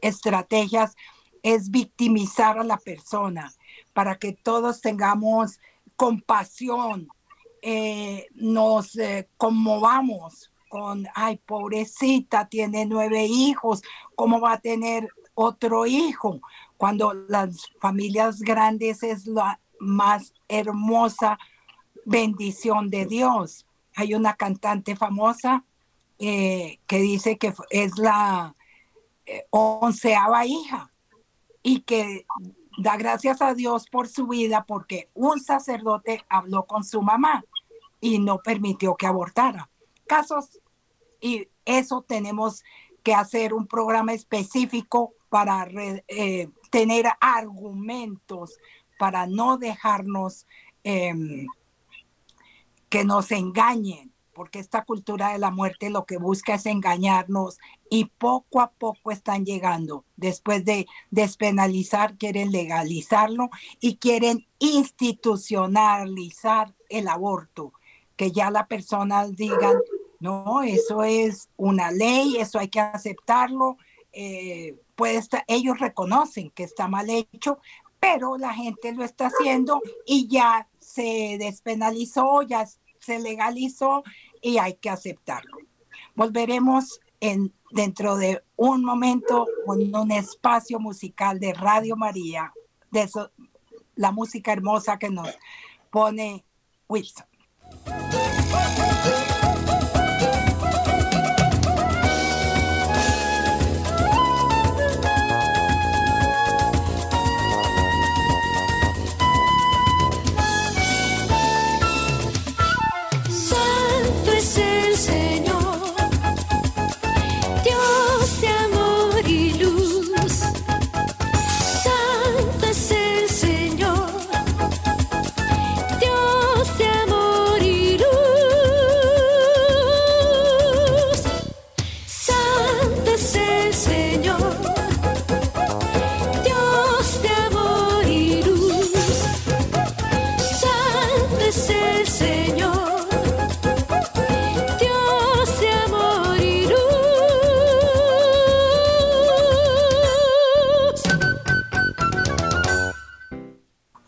[0.00, 0.96] estrategias
[1.42, 3.52] es victimizar a la persona
[3.92, 5.60] para que todos tengamos
[5.96, 7.08] compasión,
[7.62, 10.50] eh, nos eh, conmovamos
[11.14, 13.82] ay, pobrecita, tiene nueve hijos,
[14.14, 16.40] ¿cómo va a tener otro hijo?
[16.76, 21.38] Cuando las familias grandes es la más hermosa
[22.04, 23.66] bendición de Dios.
[23.94, 25.64] Hay una cantante famosa
[26.18, 28.54] eh, que dice que es la
[29.26, 30.90] eh, onceava hija
[31.62, 32.26] y que
[32.78, 37.44] da gracias a Dios por su vida porque un sacerdote habló con su mamá
[38.00, 39.68] y no permitió que abortara.
[40.06, 40.60] Casos,
[41.26, 42.62] y eso tenemos
[43.02, 45.66] que hacer un programa específico para
[46.06, 48.60] eh, tener argumentos,
[48.96, 50.46] para no dejarnos
[50.84, 51.48] em,
[52.88, 57.58] que nos engañen, porque esta cultura de la muerte lo que busca es engañarnos
[57.90, 60.04] y poco a poco están llegando.
[60.16, 63.50] Después de despenalizar, quieren legalizarlo
[63.80, 67.72] y quieren institucionalizar el aborto,
[68.14, 69.74] que ya las personas digan,
[70.20, 73.76] no, eso es una ley, eso hay que aceptarlo.
[74.12, 77.58] Eh, puede estar, ellos reconocen que está mal hecho,
[78.00, 82.66] pero la gente lo está haciendo y ya se despenalizó, ya
[83.00, 84.04] se legalizó
[84.40, 85.58] y hay que aceptarlo.
[86.14, 92.52] Volveremos en, dentro de un momento con un espacio musical de Radio María,
[92.90, 93.08] de
[93.96, 95.28] la música hermosa que nos
[95.90, 96.44] pone
[96.88, 97.26] Wilson.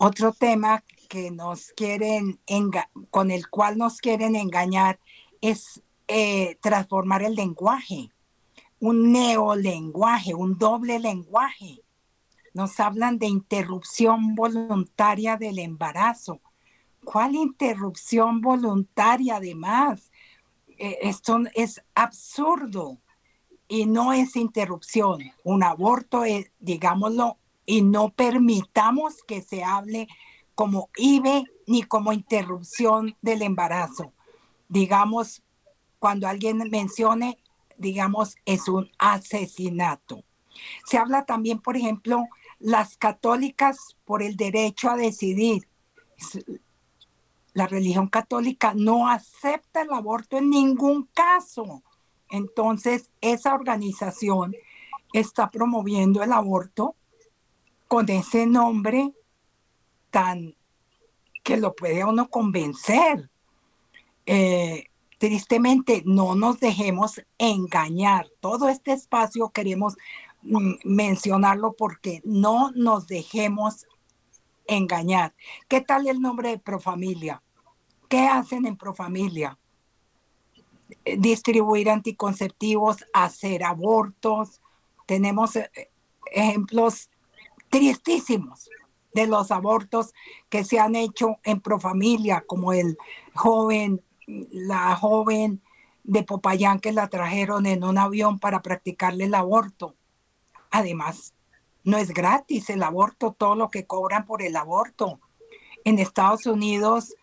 [0.09, 2.39] Otro tema que nos quieren,
[3.11, 4.99] con el cual nos quieren engañar
[5.39, 8.09] es eh, transformar el lenguaje,
[8.79, 11.83] un neolenguaje, un doble lenguaje.
[12.55, 16.41] Nos hablan de interrupción voluntaria del embarazo.
[17.03, 20.09] ¿Cuál interrupción voluntaria además?
[20.79, 22.97] Eh, esto es absurdo
[23.67, 25.21] y no es interrupción.
[25.43, 27.37] Un aborto es, digámoslo,
[27.69, 30.07] y no permitamos que se hable
[30.55, 34.11] como IBE ni como interrupción del embarazo.
[34.69, 35.43] Digamos,
[35.99, 37.37] cuando alguien mencione,
[37.77, 40.23] digamos, es un asesinato.
[40.83, 42.25] Se habla también, por ejemplo,
[42.57, 45.67] las católicas por el derecho a decidir.
[47.53, 51.83] La religión católica no acepta el aborto en ningún caso.
[52.31, 54.55] Entonces, esa organización
[55.13, 56.95] está promoviendo el aborto
[57.89, 59.13] con ese nombre
[60.11, 60.55] tan
[61.43, 63.29] que lo puede uno convencer.
[64.27, 64.85] Eh,
[65.17, 68.27] tristemente, no nos dejemos engañar.
[68.41, 69.97] Todo este espacio queremos
[70.43, 73.87] mm, mencionarlo porque no nos dejemos
[74.67, 75.33] engañar.
[75.67, 77.41] ¿Qué tal el nombre de Profamilia?
[78.07, 79.57] ¿Qué hacen en Profamilia?
[81.05, 84.61] Eh, distribuir anticonceptivos, hacer abortos.
[85.07, 85.71] Tenemos eh,
[86.31, 87.09] ejemplos
[87.69, 88.69] tristísimos
[89.13, 90.13] de los abortos
[90.49, 92.97] que se han hecho en profamilia, como el
[93.33, 95.61] joven, la joven
[96.03, 99.95] de Popayán que la trajeron en un avión para practicarle el aborto.
[100.71, 101.33] Además,
[101.83, 105.19] no es gratis el aborto, todo lo que cobran por el aborto.
[105.83, 107.15] En Estados Unidos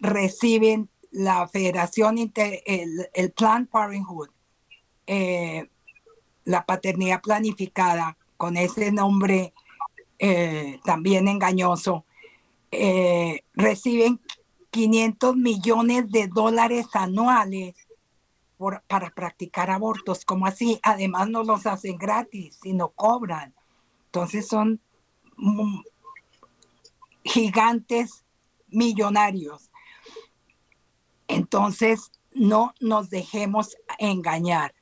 [0.00, 4.30] reciben la Federación, el, el Planned Parenthood,
[5.06, 5.68] eh,
[6.44, 9.54] la paternidad planificada, con ese nombre
[10.18, 12.04] eh, también engañoso,
[12.70, 14.20] eh, reciben
[14.70, 17.74] 500 millones de dólares anuales
[18.88, 20.24] para practicar abortos.
[20.24, 20.80] como así?
[20.82, 23.54] Además no los hacen gratis, sino cobran.
[24.06, 24.80] Entonces son
[27.24, 28.24] gigantes
[28.68, 29.70] millonarios.
[31.28, 34.74] Entonces, no nos dejemos engañar.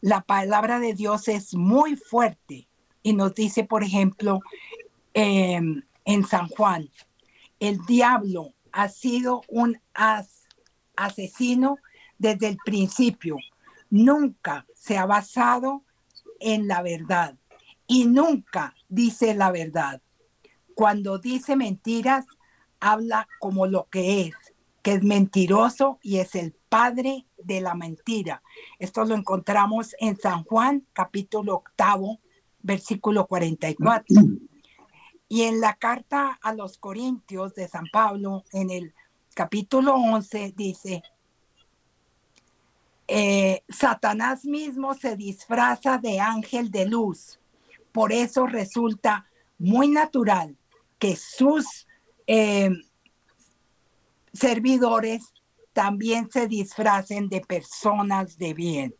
[0.00, 2.67] La palabra de Dios es muy fuerte
[3.08, 4.40] y nos dice, por ejemplo,
[5.14, 6.90] em, en San Juan,
[7.58, 9.80] el diablo ha sido un
[10.94, 11.78] asesino
[12.18, 13.38] desde el principio.
[13.88, 15.82] Nunca se ha basado
[16.38, 17.34] en la verdad
[17.86, 20.02] y nunca dice la verdad.
[20.74, 22.26] Cuando dice mentiras,
[22.78, 24.34] habla como lo que es,
[24.82, 28.42] que es mentiroso y es el padre de la mentira.
[28.78, 32.20] Esto lo encontramos en San Juan, capítulo octavo,
[32.68, 34.04] versículo 44.
[35.30, 38.94] Y en la carta a los Corintios de San Pablo, en el
[39.34, 41.02] capítulo 11, dice,
[43.06, 47.38] eh, Satanás mismo se disfraza de ángel de luz.
[47.92, 49.26] Por eso resulta
[49.58, 50.56] muy natural
[50.98, 51.86] que sus
[52.26, 52.70] eh,
[54.32, 55.34] servidores
[55.74, 58.94] también se disfracen de personas de bien.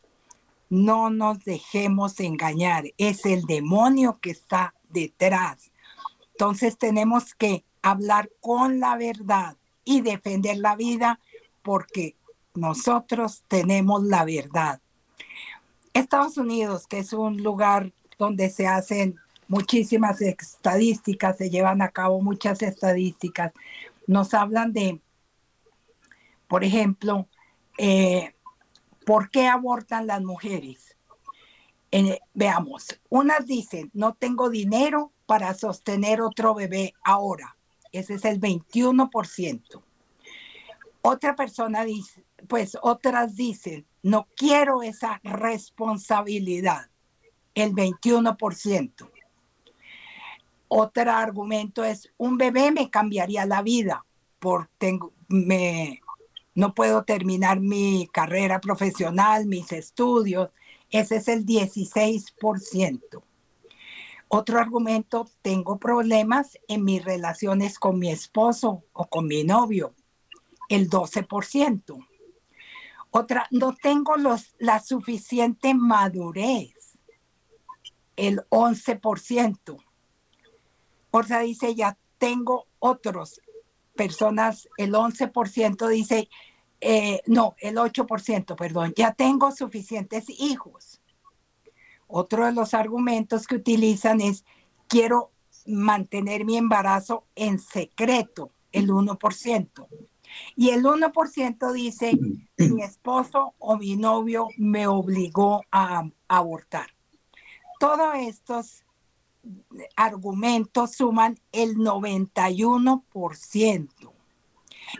[0.70, 5.70] No nos dejemos engañar, es el demonio que está detrás.
[6.32, 11.20] Entonces tenemos que hablar con la verdad y defender la vida
[11.62, 12.16] porque
[12.54, 14.80] nosotros tenemos la verdad.
[15.94, 19.16] Estados Unidos, que es un lugar donde se hacen
[19.48, 23.52] muchísimas estadísticas, se llevan a cabo muchas estadísticas,
[24.06, 25.00] nos hablan de,
[26.46, 27.26] por ejemplo,
[27.78, 28.34] eh,
[29.08, 30.94] ¿por qué abortan las mujeres?
[31.90, 37.56] Eh, veamos, unas dicen, no tengo dinero para sostener otro bebé ahora.
[37.90, 39.82] Ese es el 21%.
[41.00, 46.90] Otra persona dice, pues otras dicen, no quiero esa responsabilidad,
[47.54, 49.10] el 21%.
[50.68, 54.04] Otro argumento es, un bebé me cambiaría la vida,
[54.38, 56.02] por tengo, me,
[56.58, 60.50] no puedo terminar mi carrera profesional, mis estudios,
[60.90, 63.22] ese es el 16%.
[64.26, 69.92] Otro argumento, tengo problemas en mis relaciones con mi esposo o con mi novio,
[70.68, 72.04] el 12%.
[73.12, 76.98] Otra, no tengo los, la suficiente madurez,
[78.16, 79.80] el 11%.
[81.12, 83.40] Otra dice, ya tengo otros
[83.98, 86.30] personas, el 11% dice,
[86.80, 91.02] eh, no, el 8%, perdón, ya tengo suficientes hijos.
[92.06, 94.44] Otro de los argumentos que utilizan es,
[94.86, 95.32] quiero
[95.66, 99.86] mantener mi embarazo en secreto, el 1%.
[100.54, 102.12] Y el 1% dice,
[102.56, 106.86] mi esposo o mi novio me obligó a, abortar.
[107.80, 108.84] Todos estos
[109.96, 114.12] argumentos suman el 91%.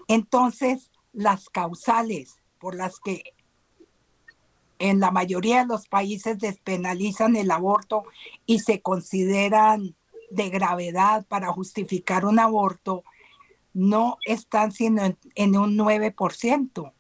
[0.07, 3.23] Entonces, las causales por las que
[4.79, 8.05] en la mayoría de los países despenalizan el aborto
[8.47, 9.95] y se consideran
[10.31, 13.03] de gravedad para justificar un aborto,
[13.73, 15.03] no están sino
[15.35, 16.93] en, un 9%.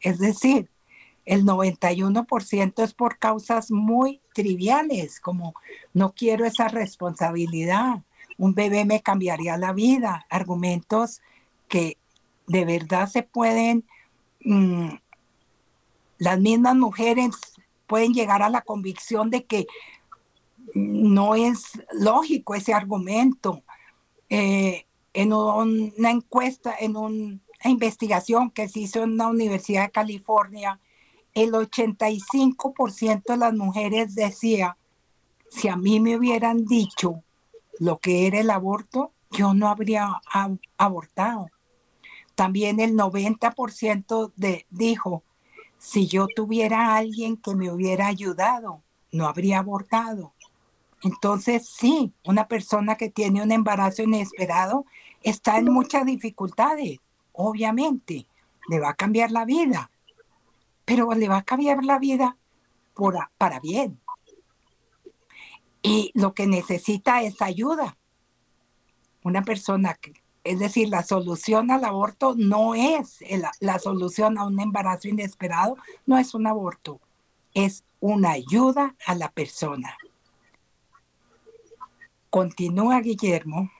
[0.00, 0.70] Es decir,
[1.24, 5.54] el 91% es por causas muy triviales, como
[5.94, 8.02] no quiero esa responsabilidad,
[8.36, 11.22] un bebé me cambiaría la vida, argumentos
[11.68, 11.96] que
[12.46, 13.84] de verdad se pueden,
[14.44, 14.88] mm,
[16.18, 17.30] las mismas mujeres
[17.86, 19.66] pueden llegar a la convicción de que
[20.74, 23.62] no es lógico ese argumento.
[24.28, 30.80] Eh, en una encuesta, en una investigación que se hizo en una universidad de California,
[31.34, 34.76] el 85% de las mujeres decía,
[35.50, 37.22] si a mí me hubieran dicho
[37.78, 40.20] lo que era el aborto, yo no habría
[40.78, 41.48] abortado.
[42.34, 45.22] También el 90% de, dijo,
[45.78, 48.80] si yo tuviera a alguien que me hubiera ayudado,
[49.12, 50.32] no habría abortado.
[51.02, 54.86] Entonces, sí, una persona que tiene un embarazo inesperado
[55.22, 56.98] está en muchas dificultades,
[57.32, 58.26] obviamente,
[58.68, 59.90] le va a cambiar la vida,
[60.84, 62.36] pero le va a cambiar la vida
[62.94, 64.00] por, para bien.
[65.82, 67.96] Y lo que necesita es ayuda.
[69.22, 73.18] Una persona que, es decir, la solución al aborto no es
[73.60, 75.76] la solución a un embarazo inesperado,
[76.06, 77.00] no es un aborto,
[77.54, 79.96] es una ayuda a la persona.
[82.28, 83.70] Continúa Guillermo.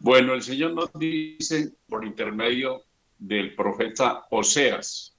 [0.00, 2.82] Bueno, el Señor nos dice por intermedio
[3.18, 5.16] del profeta Oseas,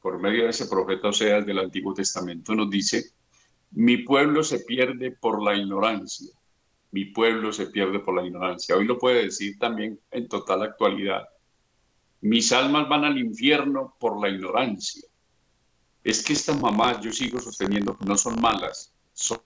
[0.00, 3.12] por medio de ese profeta Oseas del Antiguo Testamento, nos dice,
[3.72, 6.32] mi pueblo se pierde por la ignorancia,
[6.90, 8.76] mi pueblo se pierde por la ignorancia.
[8.76, 11.26] Hoy lo puede decir también en total actualidad.
[12.20, 15.02] Mis almas van al infierno por la ignorancia.
[16.04, 19.40] Es que estas mamás, yo sigo sosteniendo que no son malas, son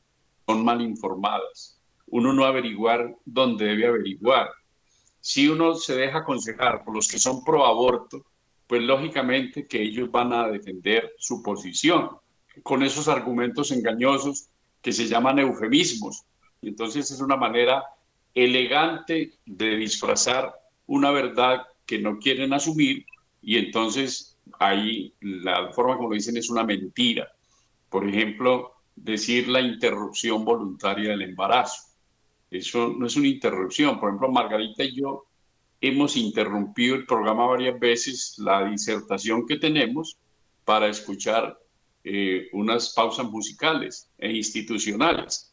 [0.65, 1.81] mal informadas.
[2.07, 4.51] Uno no averiguar dónde debe averiguar.
[5.29, 8.24] Si uno se deja aconsejar por los que son pro aborto,
[8.66, 12.09] pues lógicamente que ellos van a defender su posición
[12.62, 14.49] con esos argumentos engañosos
[14.81, 16.24] que se llaman eufemismos.
[16.62, 17.85] Entonces es una manera
[18.35, 20.51] elegante de disfrazar
[20.87, 23.05] una verdad que no quieren asumir
[23.43, 27.29] y entonces ahí la forma como lo dicen es una mentira.
[27.91, 31.88] Por ejemplo, decir la interrupción voluntaria del embarazo.
[32.51, 34.01] Eso no es una interrupción.
[34.01, 35.25] Por ejemplo, Margarita y yo
[35.81, 40.17] hemos interrumpido el programa varias veces, la disertación que tenemos,
[40.65, 41.59] para escuchar
[42.05, 45.53] eh, unas pausas musicales e institucionales.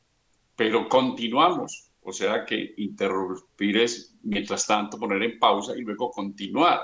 [0.55, 6.81] Pero continuamos, o sea que interrumpir es, mientras tanto, poner en pausa y luego continuar.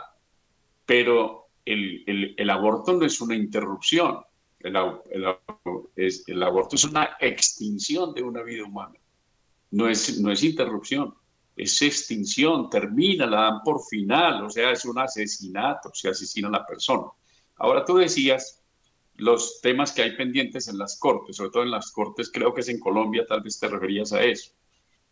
[0.86, 4.18] Pero el, aborto no es una interrupción,
[4.60, 4.76] el
[6.44, 8.96] aborto es una extinción de una vida humana,
[9.72, 11.16] no es, no es interrupción
[11.56, 16.52] es extinción, termina, la dan por final, o sea, es un asesinato, se asesina a
[16.52, 17.04] la persona.
[17.58, 18.62] Ahora tú decías
[19.18, 22.62] los temas que hay pendientes en las cortes, sobre todo en las cortes, creo que
[22.62, 24.52] es en Colombia, tal vez te referías a eso,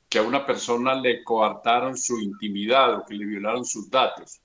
[0.07, 4.41] que a una persona le coartaron su intimidad o que le violaron sus datos.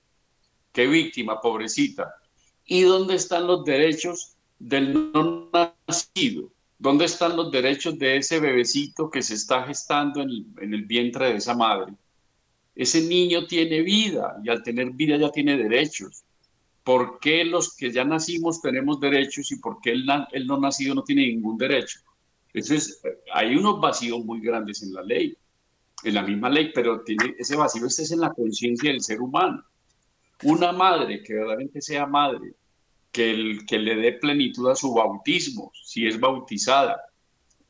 [0.71, 2.13] Qué víctima, pobrecita.
[2.65, 5.49] ¿Y dónde están los derechos del no
[5.87, 6.51] nacido?
[6.77, 11.37] ¿Dónde están los derechos de ese bebecito que se está gestando en el, vientre de
[11.37, 11.93] esa madre?
[12.75, 16.23] Ese niño tiene vida y al tener vida ya tiene derechos.
[16.83, 20.05] ¿Por qué los que ya nacimos tenemos derechos y por qué el,
[20.45, 21.99] no nacido no tiene ningún derecho?
[22.53, 23.01] Entonces,
[23.33, 25.35] hay unos vacíos muy grandes en la ley,
[26.03, 27.03] en la misma ley, pero
[27.37, 29.63] ese vacío este es en la conciencia del ser humano.
[30.43, 32.53] Una madre que verdaderamente sea madre,
[33.15, 37.01] que, le dé plenitud a su bautismo, si es bautizada.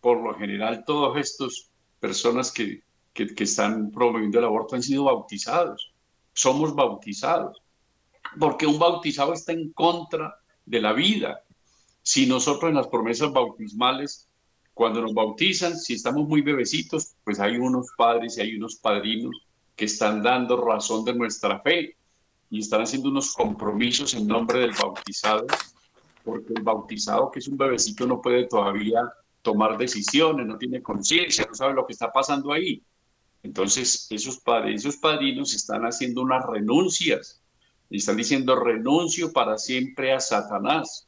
[0.02, 1.70] Por lo general, todas estas
[2.00, 2.82] personas que,
[3.14, 5.94] que, que están promoviendo el aborto han sido bautizados.
[6.34, 7.62] Somos bautizados.
[8.40, 10.36] Porque un bautizado está en contra
[10.66, 11.42] de la vida.
[12.02, 14.28] Si nosotros en las promesas bautismales,
[14.74, 19.36] cuando nos bautizan, si estamos muy bebecitos, pues hay unos padres y hay unos padrinos
[19.76, 21.96] que están dando razón de nuestra fe
[22.50, 25.46] y están haciendo unos compromisos en nombre del bautizado,
[26.24, 29.02] porque el bautizado, que es un bebecito, no puede todavía
[29.42, 32.82] tomar decisiones, no tiene conciencia, no sabe lo que está pasando ahí.
[33.44, 37.42] Entonces, esos padres, esos padrinos están haciendo unas renuncias
[37.90, 41.08] y están diciendo renuncio para siempre a Satanás,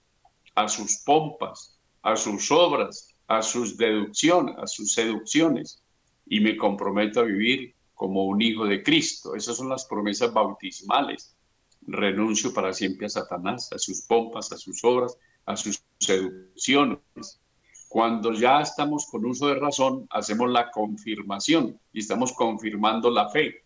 [0.54, 5.82] a sus pompas, a sus obras, a sus deducciones, a sus seducciones
[6.28, 9.36] y me comprometo a vivir como un hijo de Cristo.
[9.36, 11.36] Esas son las promesas bautismales.
[11.82, 15.18] Renuncio para siempre a Satanás, a sus pompas, a sus obras,
[15.48, 17.41] a sus seducciones.
[17.89, 23.64] Cuando ya estamos con uso de razón, hacemos la confirmación y estamos confirmando la fe.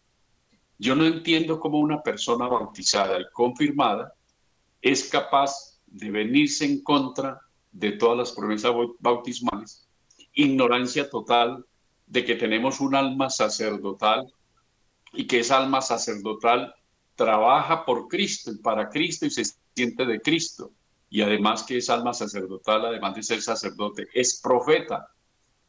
[0.79, 4.13] Yo no entiendo cómo una persona bautizada y confirmada
[4.81, 9.89] es capaz de venirse en contra de todas las promesas bautismales,
[10.33, 11.65] ignorancia total
[12.11, 14.29] de que tenemos un alma sacerdotal
[15.13, 16.75] y que esa alma sacerdotal
[17.15, 20.71] trabaja por Cristo y para Cristo y se siente de Cristo.
[21.09, 25.07] Y además que esa alma sacerdotal, además de ser sacerdote, es profeta,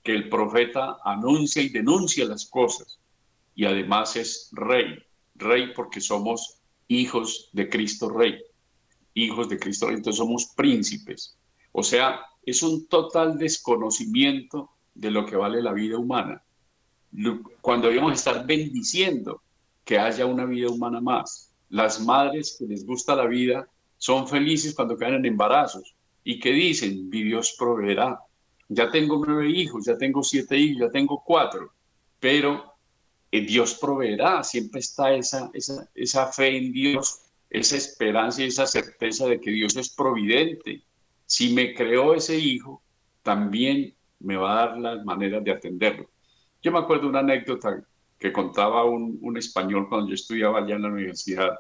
[0.03, 2.99] que el profeta anuncia y denuncia las cosas.
[3.55, 4.99] Y además es rey,
[5.37, 8.43] rey porque somos hijos de Cristo Rey,
[9.15, 11.37] hijos de Cristo Rey, entonces somos príncipes.
[11.71, 16.43] O sea, es un total desconocimiento de lo que vale la vida humana.
[17.61, 19.41] Cuando debemos estar bendiciendo
[19.85, 21.51] que haya una vida humana más.
[21.69, 23.67] Las madres que les gusta la vida
[23.99, 28.19] son felices cuando caen en embarazos y que dicen, mi Dios proveerá.
[28.69, 31.71] Ya tengo nueve hijos, ya tengo siete hijos, ya tengo cuatro,
[32.21, 32.73] pero
[33.31, 34.43] eh, Dios proveerá.
[34.43, 37.21] Siempre está esa, esa, esa fe en Dios,
[37.51, 40.83] esa esperanza y esa certeza de que Dios es providente.
[41.27, 42.83] Si me creó ese hijo,
[43.23, 46.11] también me va a dar las maneras de atenderlo.
[46.63, 47.83] Yo me acuerdo una anécdota
[48.19, 51.51] que contaba un, un español cuando yo estudiaba allá en la universidad,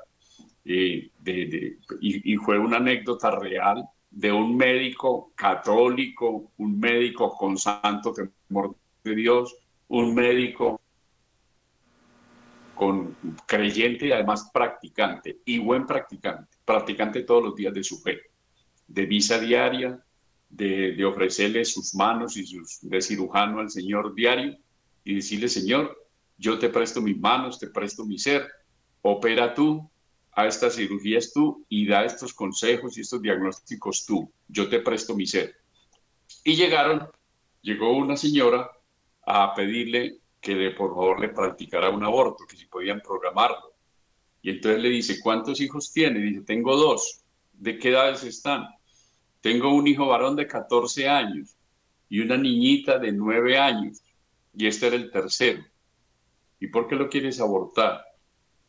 [0.64, 8.12] y, de, y, fue una anécdota real de un médico católico, un médico con santo
[8.12, 9.56] temor de Dios,
[9.88, 10.80] un médico
[12.74, 18.20] con creyente y además practicante, y buen practicante, practicante todos los días de su fe,
[18.86, 20.00] de misa diaria,
[20.52, 24.56] de, ofrecerle sus manos y sus de cirujano al Señor diario
[25.04, 25.96] y decirle, Señor,
[26.36, 28.48] yo te presto mis manos, te presto mi ser,
[29.00, 29.88] opera tú,
[30.34, 35.14] a estas cirugías tú y da estos consejos y estos diagnósticos tú, yo te presto
[35.14, 35.54] mi ser.
[36.44, 37.06] Y llegaron,
[37.60, 38.70] llegó una señora
[39.26, 43.74] a pedirle que le, por favor le practicara un aborto, que si podían programarlo.
[44.40, 46.18] Y entonces le dice, ¿cuántos hijos tiene?
[46.18, 47.20] Dice, tengo dos.
[47.52, 48.66] ¿De qué edades están?
[49.42, 51.54] Tengo un hijo varón de 14 años
[52.08, 54.00] y una niñita de 9 años.
[54.54, 55.62] Y este era el tercero.
[56.60, 58.02] ¿Y por qué lo quieres abortar?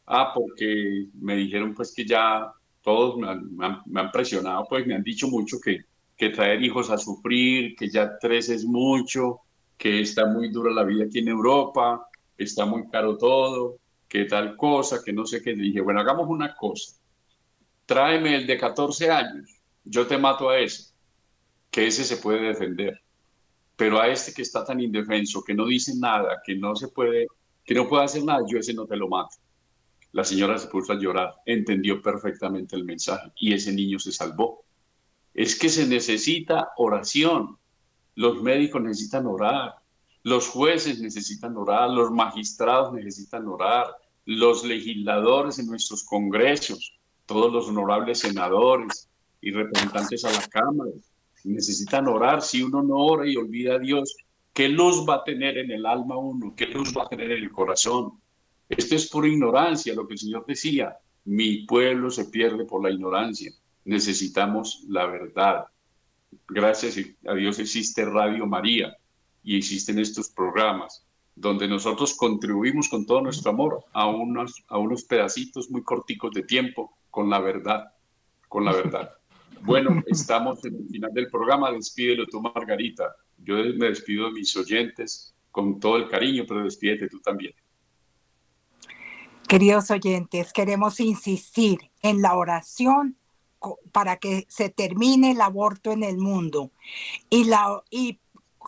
[0.06, 2.52] Ah, porque me dijeron pues que ya
[2.82, 5.86] todos me han, presionado, pues me han dicho mucho que,
[6.18, 9.40] que traer hijos a sufrir, que ya tres es mucho,
[9.78, 12.08] que está muy dura la vida aquí en Europa,
[12.38, 15.54] está muy caro todo, que tal cosa, que no sé qué.
[15.54, 16.96] dije, bueno, hagamos una cosa.
[17.86, 19.50] Tráeme el de 14 años,
[19.84, 20.92] yo te mato a ese,
[21.70, 23.02] que ese se puede defender.
[23.76, 27.28] Pero a este que está tan indefenso, que no dice nada, que no se puede,
[27.66, 29.36] que no puede hacer nada, yo ese no te lo mato.
[30.12, 34.64] La señora se puso a llorar, entendió perfectamente el mensaje y ese niño se salvó.
[35.34, 37.58] Es que se necesita oración.
[38.16, 39.74] Los médicos necesitan orar,
[40.22, 43.88] los jueces necesitan orar, los magistrados necesitan orar,
[44.26, 49.10] los legisladores en nuestros congresos, todos los honorables senadores
[49.44, 50.92] y representantes a la Cámara
[51.44, 52.42] necesitan orar.
[52.42, 54.16] Si uno no ora y olvida a Dios,
[54.54, 56.54] ¿qué luz va a tener en el alma uno?
[56.56, 58.14] ¿Qué luz va a tener en el corazón?
[58.70, 60.98] Esto es por ignorancia, lo que el Señor decía.
[61.26, 63.52] Mi pueblo se pierde por la ignorancia.
[63.86, 65.66] Necesitamos la verdad.
[66.48, 68.96] Gracias a Dios existe Radio María
[69.44, 75.04] y existen estos programas donde nosotros contribuimos con todo nuestro amor a unos, a unos
[75.04, 77.92] pedacitos muy corticos de tiempo con la verdad,
[78.48, 79.12] con la verdad.
[79.66, 81.72] Bueno, estamos en el final del programa.
[81.72, 83.16] Despídelo tú, Margarita.
[83.38, 87.54] Yo me despido de mis oyentes con todo el cariño, pero despídete tú también.
[89.48, 93.18] Queridos oyentes, queremos insistir en la oración
[93.92, 96.72] para que se termine el aborto en el mundo
[97.30, 98.20] y, la, y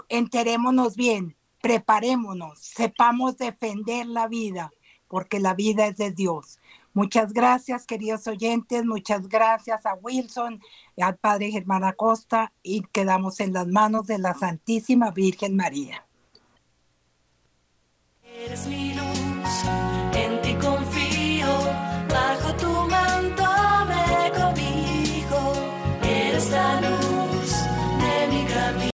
[0.10, 4.72] enterémonos bien, preparémonos, sepamos defender la vida,
[5.08, 6.60] porque la vida es de Dios.
[6.96, 10.62] Muchas gracias, queridos oyentes, muchas gracias a Wilson,
[10.96, 16.08] al Padre Germán Acosta, y quedamos en las manos de la Santísima Virgen María.
[18.24, 19.66] Eres mi luz,